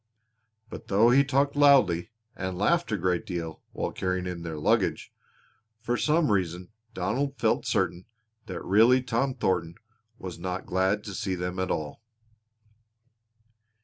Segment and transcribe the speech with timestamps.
[0.67, 5.13] But though he talked loudly, and laughed a great deal while carrying in their luggage,
[5.79, 8.07] for some reason Donald felt certain
[8.47, 9.75] that really Tom Thornton
[10.17, 12.01] was not glad to see them at all.